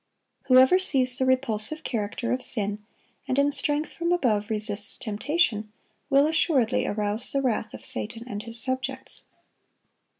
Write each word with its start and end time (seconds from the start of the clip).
Whoever 0.47 0.79
sees 0.79 1.15
the 1.19 1.27
repulsive 1.27 1.83
character 1.83 2.31
of 2.33 2.41
sin, 2.41 2.83
and 3.27 3.37
in 3.37 3.51
strength 3.51 3.93
from 3.93 4.11
above 4.11 4.49
resists 4.49 4.97
temptation, 4.97 5.71
will 6.09 6.25
assuredly 6.25 6.87
arouse 6.87 7.31
the 7.31 7.39
wrath 7.43 7.71
of 7.75 7.85
Satan 7.85 8.23
and 8.27 8.41
his 8.41 8.59
subjects. 8.59 9.25